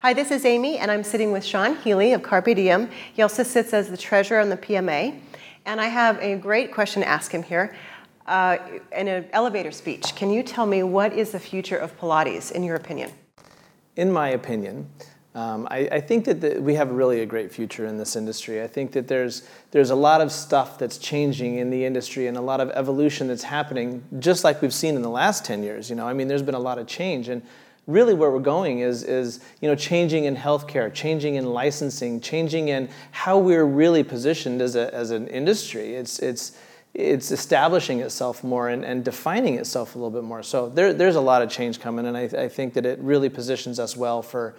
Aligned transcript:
Hi, 0.00 0.12
this 0.12 0.30
is 0.30 0.44
Amy, 0.44 0.78
and 0.78 0.92
I'm 0.92 1.02
sitting 1.02 1.32
with 1.32 1.44
Shawn 1.44 1.74
Healey 1.74 2.12
of 2.12 2.22
Carpe 2.22 2.54
Diem. 2.54 2.88
He 3.12 3.20
also 3.20 3.42
sits 3.42 3.74
as 3.74 3.90
the 3.90 3.96
treasurer 3.96 4.38
on 4.38 4.48
the 4.48 4.56
PMA. 4.56 5.18
And 5.66 5.80
I 5.80 5.88
have 5.88 6.20
a 6.20 6.36
great 6.36 6.72
question 6.72 7.02
to 7.02 7.08
ask 7.08 7.32
him 7.32 7.42
here. 7.42 7.74
Uh, 8.24 8.58
in 8.96 9.08
an 9.08 9.26
elevator 9.32 9.72
speech, 9.72 10.14
can 10.14 10.30
you 10.30 10.44
tell 10.44 10.66
me 10.66 10.84
what 10.84 11.12
is 11.12 11.32
the 11.32 11.40
future 11.40 11.76
of 11.76 11.98
Pilates, 11.98 12.52
in 12.52 12.62
your 12.62 12.76
opinion? 12.76 13.10
In 13.96 14.12
my 14.12 14.28
opinion, 14.28 14.88
um, 15.34 15.66
I, 15.68 15.88
I, 15.90 16.00
think 16.00 16.26
that 16.26 16.40
the, 16.42 16.62
we 16.62 16.74
have 16.74 16.92
really 16.92 17.22
a 17.22 17.26
great 17.26 17.50
future 17.50 17.84
in 17.84 17.98
this 17.98 18.14
industry. 18.14 18.62
I 18.62 18.68
think 18.68 18.92
that 18.92 19.08
there's, 19.08 19.48
there's 19.72 19.90
a 19.90 19.96
lot 19.96 20.20
of 20.20 20.30
stuff 20.30 20.78
that's 20.78 20.98
changing 20.98 21.58
in 21.58 21.70
the 21.70 21.84
industry 21.84 22.28
and 22.28 22.36
a 22.36 22.40
lot 22.40 22.60
of 22.60 22.70
evolution 22.70 23.26
that's 23.26 23.42
happening, 23.42 24.04
just 24.20 24.44
like 24.44 24.62
we've 24.62 24.72
seen 24.72 24.94
in 24.94 25.02
the 25.02 25.10
last 25.10 25.44
10 25.44 25.64
years. 25.64 25.90
You 25.90 25.96
know, 25.96 26.06
I 26.06 26.12
mean, 26.12 26.28
there's 26.28 26.42
been 26.42 26.54
a 26.54 26.60
lot 26.60 26.78
of 26.78 26.86
change. 26.86 27.28
And 27.28 27.42
really 27.88 28.14
where 28.14 28.30
we're 28.30 28.38
going 28.38 28.80
is, 28.80 29.02
is 29.02 29.40
you 29.60 29.68
know, 29.68 29.74
changing 29.74 30.26
in 30.26 30.36
healthcare, 30.36 30.92
changing 30.92 31.34
in 31.34 31.46
licensing, 31.52 32.20
changing 32.20 32.68
in 32.68 32.88
how 33.10 33.38
we're 33.38 33.64
really 33.64 34.04
positioned 34.04 34.60
as, 34.60 34.76
a, 34.76 34.94
as 34.94 35.10
an 35.10 35.26
industry. 35.28 35.94
It's, 35.94 36.18
it's, 36.20 36.56
it's 36.92 37.30
establishing 37.30 38.00
itself 38.00 38.44
more 38.44 38.68
and, 38.68 38.84
and 38.84 39.04
defining 39.04 39.54
itself 39.54 39.94
a 39.94 39.98
little 39.98 40.10
bit 40.10 40.22
more. 40.22 40.42
So 40.42 40.68
there, 40.68 40.92
there's 40.92 41.16
a 41.16 41.20
lot 41.20 41.40
of 41.40 41.48
change 41.48 41.80
coming, 41.80 42.06
and 42.06 42.16
I, 42.16 42.24
I 42.24 42.48
think 42.48 42.74
that 42.74 42.84
it 42.84 42.98
really 43.00 43.30
positions 43.30 43.80
us 43.80 43.96
well 43.96 44.22
for 44.22 44.54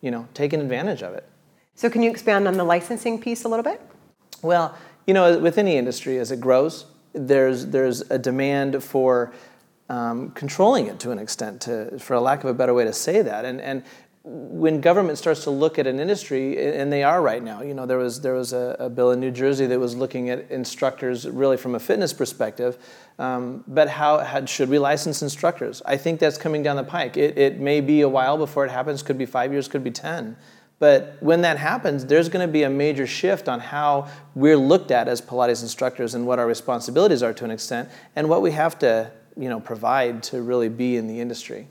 you 0.00 0.12
know, 0.12 0.28
taking 0.32 0.60
advantage 0.60 1.02
of 1.02 1.14
it. 1.14 1.28
So 1.74 1.90
can 1.90 2.02
you 2.02 2.10
expand 2.10 2.46
on 2.46 2.54
the 2.54 2.64
licensing 2.64 3.20
piece 3.20 3.42
a 3.42 3.48
little 3.48 3.64
bit? 3.64 3.80
Well, 4.40 4.76
you 5.04 5.14
know, 5.14 5.38
with 5.40 5.58
any 5.58 5.76
industry, 5.76 6.18
as 6.18 6.30
it 6.30 6.40
grows, 6.40 6.86
there's, 7.12 7.66
there's 7.66 8.02
a 8.02 8.18
demand 8.18 8.84
for 8.84 9.32
um, 9.88 10.30
controlling 10.30 10.86
it 10.86 11.00
to 11.00 11.10
an 11.10 11.18
extent, 11.18 11.62
to, 11.62 11.98
for 11.98 12.14
a 12.14 12.20
lack 12.20 12.44
of 12.44 12.50
a 12.50 12.54
better 12.54 12.74
way 12.74 12.84
to 12.84 12.92
say 12.92 13.22
that. 13.22 13.44
And, 13.44 13.60
and 13.60 13.82
when 14.24 14.80
government 14.82 15.16
starts 15.16 15.44
to 15.44 15.50
look 15.50 15.78
at 15.78 15.86
an 15.86 15.98
industry, 15.98 16.76
and 16.76 16.92
they 16.92 17.02
are 17.02 17.22
right 17.22 17.42
now, 17.42 17.62
you 17.62 17.72
know, 17.72 17.86
there 17.86 17.96
was, 17.96 18.20
there 18.20 18.34
was 18.34 18.52
a, 18.52 18.76
a 18.78 18.90
bill 18.90 19.12
in 19.12 19.20
New 19.20 19.30
Jersey 19.30 19.64
that 19.66 19.80
was 19.80 19.96
looking 19.96 20.28
at 20.28 20.50
instructors 20.50 21.26
really 21.26 21.56
from 21.56 21.74
a 21.74 21.80
fitness 21.80 22.12
perspective, 22.12 22.76
um, 23.18 23.64
but 23.66 23.88
how, 23.88 24.44
should 24.44 24.68
we 24.68 24.78
license 24.78 25.22
instructors? 25.22 25.80
I 25.86 25.96
think 25.96 26.20
that's 26.20 26.36
coming 26.36 26.62
down 26.62 26.76
the 26.76 26.84
pike. 26.84 27.16
It, 27.16 27.38
it 27.38 27.58
may 27.58 27.80
be 27.80 28.02
a 28.02 28.08
while 28.08 28.36
before 28.36 28.66
it 28.66 28.70
happens, 28.70 29.02
could 29.02 29.18
be 29.18 29.26
five 29.26 29.52
years, 29.52 29.66
could 29.66 29.84
be 29.84 29.90
10. 29.90 30.36
But 30.78 31.16
when 31.20 31.40
that 31.40 31.58
happens, 31.58 32.04
there's 32.04 32.28
going 32.28 32.46
to 32.46 32.52
be 32.52 32.62
a 32.62 32.70
major 32.70 33.06
shift 33.06 33.48
on 33.48 33.60
how 33.60 34.08
we're 34.34 34.56
looked 34.56 34.90
at 34.90 35.08
as 35.08 35.20
Pilates 35.20 35.62
instructors 35.62 36.14
and 36.14 36.26
what 36.26 36.38
our 36.38 36.46
responsibilities 36.46 37.22
are 37.22 37.32
to 37.32 37.44
an 37.44 37.50
extent, 37.50 37.88
and 38.14 38.28
what 38.28 38.42
we 38.42 38.52
have 38.52 38.78
to 38.80 39.10
you 39.38 39.48
know, 39.48 39.60
provide 39.60 40.22
to 40.24 40.42
really 40.42 40.68
be 40.68 40.96
in 40.96 41.06
the 41.06 41.20
industry. 41.20 41.66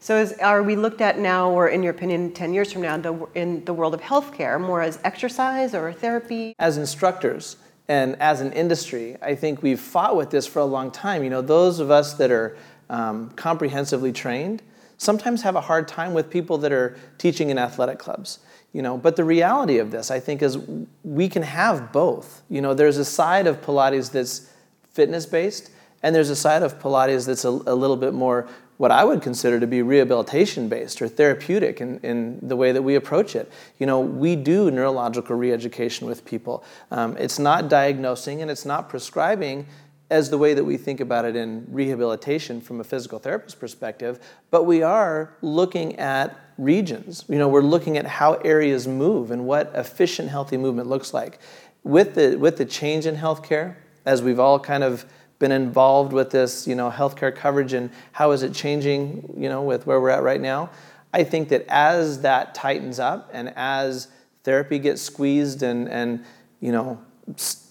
So 0.00 0.16
is, 0.16 0.32
are 0.34 0.62
we 0.62 0.76
looked 0.76 1.00
at 1.00 1.18
now, 1.18 1.50
or 1.50 1.68
in 1.68 1.82
your 1.82 1.92
opinion, 1.92 2.32
10 2.32 2.54
years 2.54 2.72
from 2.72 2.82
now, 2.82 2.96
the, 2.96 3.26
in 3.34 3.64
the 3.64 3.74
world 3.74 3.94
of 3.94 4.00
healthcare, 4.00 4.60
more 4.60 4.80
as 4.80 5.00
exercise 5.02 5.74
or 5.74 5.92
therapy? 5.92 6.54
As 6.58 6.78
instructors 6.78 7.56
and 7.88 8.16
as 8.20 8.40
an 8.40 8.52
industry, 8.52 9.16
I 9.20 9.34
think 9.34 9.62
we've 9.62 9.80
fought 9.80 10.14
with 10.14 10.30
this 10.30 10.46
for 10.46 10.60
a 10.60 10.64
long 10.64 10.90
time. 10.92 11.24
You 11.24 11.30
know, 11.30 11.42
those 11.42 11.80
of 11.80 11.90
us 11.90 12.14
that 12.14 12.30
are 12.30 12.56
um, 12.88 13.30
comprehensively 13.30 14.12
trained 14.12 14.62
sometimes 14.98 15.42
have 15.42 15.56
a 15.56 15.60
hard 15.60 15.88
time 15.88 16.12
with 16.12 16.28
people 16.30 16.58
that 16.58 16.72
are 16.72 16.96
teaching 17.18 17.50
in 17.50 17.58
athletic 17.58 17.98
clubs. 17.98 18.40
You 18.72 18.82
know, 18.82 18.98
but 18.98 19.16
the 19.16 19.24
reality 19.24 19.78
of 19.78 19.90
this, 19.90 20.10
I 20.10 20.20
think, 20.20 20.42
is 20.42 20.58
we 21.02 21.28
can 21.28 21.42
have 21.42 21.90
both. 21.90 22.42
You 22.50 22.60
know, 22.60 22.74
there's 22.74 22.98
a 22.98 23.04
side 23.04 23.46
of 23.46 23.62
Pilates 23.62 24.12
that's 24.12 24.52
fitness 24.92 25.24
based, 25.24 25.70
and 26.02 26.14
there's 26.14 26.30
a 26.30 26.36
side 26.36 26.62
of 26.62 26.80
Pilates 26.80 27.26
that's 27.26 27.44
a, 27.44 27.50
a 27.50 27.74
little 27.74 27.96
bit 27.96 28.14
more 28.14 28.48
what 28.78 28.92
I 28.92 29.04
would 29.04 29.22
consider 29.22 29.58
to 29.58 29.66
be 29.66 29.82
rehabilitation 29.82 30.68
based 30.68 31.02
or 31.02 31.08
therapeutic 31.08 31.80
in, 31.80 31.98
in 32.00 32.38
the 32.40 32.54
way 32.56 32.70
that 32.72 32.82
we 32.82 32.94
approach 32.94 33.34
it. 33.34 33.50
You 33.78 33.86
know, 33.86 34.00
we 34.00 34.36
do 34.36 34.70
neurological 34.70 35.36
reeducation 35.36 36.02
with 36.02 36.24
people. 36.24 36.64
Um, 36.92 37.16
it's 37.16 37.40
not 37.40 37.68
diagnosing 37.68 38.40
and 38.40 38.50
it's 38.50 38.64
not 38.64 38.88
prescribing 38.88 39.66
as 40.10 40.30
the 40.30 40.38
way 40.38 40.54
that 40.54 40.64
we 40.64 40.76
think 40.76 41.00
about 41.00 41.24
it 41.24 41.36
in 41.36 41.66
rehabilitation 41.70 42.60
from 42.60 42.80
a 42.80 42.84
physical 42.84 43.18
therapist 43.18 43.60
perspective, 43.60 44.18
but 44.50 44.64
we 44.64 44.82
are 44.82 45.34
looking 45.42 45.98
at 45.98 46.38
regions. 46.56 47.24
You 47.28 47.36
know, 47.36 47.48
we're 47.48 47.60
looking 47.60 47.98
at 47.98 48.06
how 48.06 48.34
areas 48.34 48.88
move 48.88 49.30
and 49.30 49.44
what 49.44 49.70
efficient, 49.74 50.30
healthy 50.30 50.56
movement 50.56 50.88
looks 50.88 51.12
like. 51.12 51.40
With 51.82 52.14
the, 52.14 52.36
with 52.36 52.56
the 52.56 52.64
change 52.64 53.06
in 53.06 53.16
healthcare, 53.16 53.76
as 54.06 54.22
we've 54.22 54.40
all 54.40 54.58
kind 54.58 54.82
of 54.82 55.04
been 55.38 55.52
involved 55.52 56.12
with 56.12 56.30
this, 56.30 56.66
you 56.66 56.74
know, 56.74 56.90
healthcare 56.90 57.34
coverage 57.34 57.72
and 57.72 57.90
how 58.12 58.32
is 58.32 58.42
it 58.42 58.52
changing, 58.52 59.34
you 59.36 59.48
know, 59.48 59.62
with 59.62 59.86
where 59.86 60.00
we're 60.00 60.10
at 60.10 60.22
right 60.22 60.40
now. 60.40 60.70
I 61.12 61.24
think 61.24 61.48
that 61.50 61.64
as 61.68 62.22
that 62.22 62.54
tightens 62.54 62.98
up 62.98 63.30
and 63.32 63.52
as 63.56 64.08
therapy 64.44 64.78
gets 64.78 65.00
squeezed 65.00 65.62
and, 65.62 65.88
and 65.88 66.24
you 66.60 66.72
know, 66.72 67.00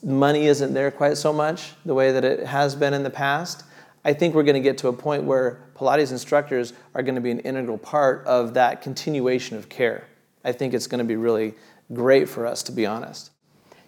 money 0.04 0.48
isn't 0.48 0.74
there 0.74 0.92
quite 0.92 1.18
so 1.18 1.34
much 1.34 1.74
the 1.86 1.94
way 1.94 2.12
that 2.12 2.24
it 2.24 2.46
has 2.46 2.76
been 2.76 2.94
in 2.94 3.04
the 3.04 3.10
past, 3.10 3.64
I 4.06 4.14
think 4.14 4.36
we're 4.36 4.44
going 4.44 4.56
to 4.56 4.62
get 4.62 4.78
to 4.80 4.88
a 4.88 4.94
point 4.94 5.24
where 5.24 5.60
Pilates 5.76 6.12
instructors 6.12 6.74
are 6.96 7.04
going 7.04 7.16
to 7.16 7.22
be 7.22 7.32
an 7.32 7.40
integral 7.40 7.78
part 7.78 8.26
of 8.26 8.54
that 8.54 8.82
continuation 8.82 9.58
of 9.58 9.68
care. 9.68 10.08
I 10.44 10.54
think 10.54 10.74
it's 10.74 10.88
going 10.88 11.00
to 11.00 11.06
be 11.06 11.18
really 11.18 11.56
great 11.94 12.30
for 12.30 12.46
us, 12.46 12.64
to 12.64 12.72
be 12.72 12.86
honest. 12.86 13.32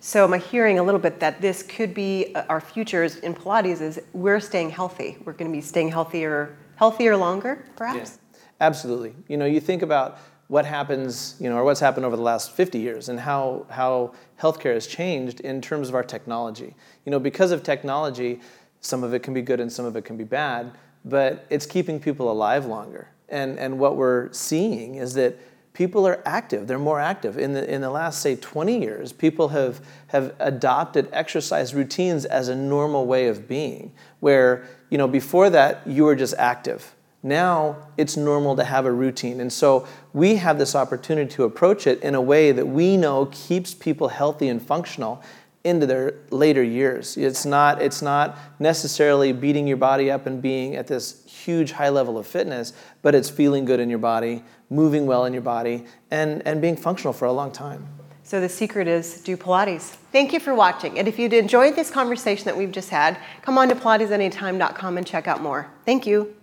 So 0.02 0.32
I 0.34 0.38
hearing 0.38 0.80
a 0.80 0.84
little 0.84 1.00
bit 1.00 1.20
that 1.20 1.42
this 1.42 1.62
could 1.62 1.94
be 1.94 2.34
uh, 2.34 2.44
our 2.48 2.62
futures 2.62 3.18
in 3.18 3.34
Pilates 3.36 3.82
is 3.82 4.00
we're 4.14 4.40
staying 4.40 4.70
healthy. 4.70 5.18
We're 5.26 5.34
going 5.34 5.52
to 5.52 5.56
be 5.56 5.62
staying 5.62 5.90
healthier, 5.90 6.58
healthier 6.78 7.18
longer, 7.18 7.66
perhaps? 7.76 8.20
Yeah, 8.34 8.40
absolutely. 8.62 9.14
You 9.28 9.36
know, 9.36 9.46
you 9.46 9.60
think 9.60 9.82
about 9.82 10.20
what 10.48 10.66
happens, 10.66 11.36
you 11.40 11.50
know, 11.50 11.58
or 11.58 11.66
what's 11.66 11.82
happened 11.82 12.06
over 12.06 12.16
the 12.16 12.22
last 12.22 12.54
50 12.54 12.80
years 12.80 13.10
and 13.10 13.20
how, 13.20 13.66
how 13.70 14.14
healthcare 14.40 14.74
has 14.74 14.88
changed 14.88 15.42
in 15.42 15.62
terms 15.62 15.90
of 15.90 15.96
our 15.96 16.04
technology. 16.04 16.76
You 17.06 17.12
know, 17.12 17.20
because 17.20 17.52
of 17.52 17.62
technology, 17.62 18.40
some 18.80 19.04
of 19.04 19.14
it 19.14 19.22
can 19.22 19.34
be 19.34 19.42
good 19.42 19.60
and 19.60 19.72
some 19.72 19.86
of 19.86 19.98
it 19.98 20.06
can 20.06 20.16
be 20.16 20.24
bad, 20.24 20.72
but 21.04 21.46
it's 21.50 21.66
keeping 21.66 22.00
people 22.00 22.32
alive 22.32 22.66
longer. 22.66 23.10
And, 23.28 23.60
and 23.60 23.78
what 23.78 23.98
we're 23.98 24.32
seeing 24.32 24.96
is 24.96 25.14
that 25.16 25.38
people 25.80 26.06
are 26.06 26.22
active. 26.26 26.68
They're 26.68 26.78
more 26.78 27.00
active. 27.00 27.38
In 27.38 27.54
the, 27.54 27.74
in 27.74 27.80
the 27.80 27.90
last 27.90 28.22
say 28.22 28.36
20 28.36 28.82
years 28.82 29.14
people 29.14 29.48
have, 29.48 29.80
have 30.08 30.36
adopted 30.38 31.08
exercise 31.14 31.74
routines 31.74 32.26
as 32.26 32.50
a 32.50 32.56
normal 32.56 33.06
way 33.06 33.30
of 33.30 33.48
being 33.48 33.94
where 34.20 34.68
you 34.90 34.98
know 34.98 35.08
before 35.08 35.50
that 35.50 35.82
you 35.88 36.04
were 36.04 36.18
just 36.18 36.34
active. 36.38 36.94
Now 37.24 37.78
it's 37.96 38.18
normal 38.18 38.58
to 38.58 38.66
have 38.66 38.86
a 38.86 38.92
routine. 38.92 39.40
And 39.40 39.54
so 39.54 39.88
we 40.12 40.36
have 40.36 40.58
this 40.58 40.76
opportunity 40.76 41.32
to 41.36 41.46
approach 41.46 41.88
it 41.88 42.04
in 42.04 42.14
a 42.14 42.22
way 42.22 42.52
that 42.52 42.66
we 42.66 42.98
know 42.98 43.28
keeps 43.28 43.74
people 43.74 44.10
healthy 44.10 44.50
and 44.50 44.62
functional 44.62 45.24
into 45.64 45.86
their 45.86 46.16
later 46.30 46.64
years. 46.64 47.18
It's 47.18 47.46
not, 47.46 47.82
it's 47.82 48.02
not 48.02 48.38
necessarily 48.60 49.32
beating 49.34 49.68
your 49.68 49.78
body 49.78 50.10
up 50.10 50.26
and 50.26 50.42
being 50.42 50.76
at 50.76 50.88
this 50.88 51.26
huge 51.26 51.72
high 51.72 51.90
level 51.90 52.18
of 52.18 52.26
fitness, 52.26 52.74
but 53.02 53.14
it's 53.14 53.30
feeling 53.30 53.66
good 53.66 53.80
in 53.80 53.90
your 53.90 54.00
body, 54.00 54.44
moving 54.70 55.06
well 55.06 55.26
in 55.26 55.34
your 55.34 55.42
body, 55.42 55.86
and, 56.12 56.46
and 56.48 56.62
being 56.62 56.78
functional 56.78 57.14
for 57.14 57.26
a 57.26 57.34
long 57.34 57.52
time. 57.52 57.88
So 58.24 58.40
the 58.40 58.50
secret 58.50 58.88
is 58.88 59.22
do 59.22 59.36
Pilates. 59.36 59.98
Thank 60.12 60.34
you 60.34 60.40
for 60.40 60.54
watching. 60.54 61.00
And 61.00 61.08
if 61.08 61.18
you'd 61.18 61.34
enjoyed 61.34 61.76
this 61.76 61.90
conversation 61.90 62.46
that 62.46 62.56
we've 62.56 62.72
just 62.72 62.90
had, 62.90 63.18
come 63.42 63.58
on 63.58 63.70
to 63.70 63.76
pilatesanytime.com 63.76 64.98
and 64.98 65.08
check 65.08 65.28
out 65.28 65.42
more. 65.42 65.68
Thank 65.84 66.06
you. 66.06 66.39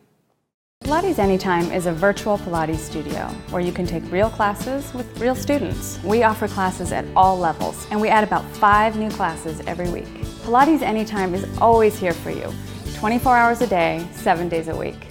Pilates 0.86 1.18
Anytime 1.18 1.72
is 1.72 1.86
a 1.86 1.92
virtual 1.92 2.38
Pilates 2.38 2.76
studio 2.76 3.26
where 3.50 3.60
you 3.60 3.72
can 3.72 3.86
take 3.86 4.08
real 4.12 4.30
classes 4.30 4.94
with 4.94 5.20
real 5.20 5.34
students. 5.34 5.98
We 6.04 6.22
offer 6.22 6.46
classes 6.46 6.92
at 6.92 7.04
all 7.16 7.36
levels 7.36 7.88
and 7.90 8.00
we 8.00 8.08
add 8.08 8.22
about 8.22 8.44
five 8.44 8.96
new 8.96 9.10
classes 9.10 9.60
every 9.66 9.90
week. 9.90 10.06
Pilates 10.44 10.82
Anytime 10.82 11.34
is 11.34 11.44
always 11.58 11.98
here 11.98 12.12
for 12.12 12.30
you, 12.30 12.54
24 12.94 13.36
hours 13.36 13.62
a 13.62 13.66
day, 13.66 14.06
seven 14.12 14.48
days 14.48 14.68
a 14.68 14.76
week. 14.76 15.05